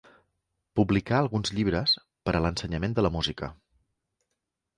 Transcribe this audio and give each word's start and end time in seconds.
Publicà 0.79 1.19
alguns 1.23 1.53
llibres 1.57 1.93
per 2.29 2.35
a 2.35 2.41
l'ensenyament 2.47 2.97
de 3.01 3.05
la 3.07 3.13
música. 3.19 3.53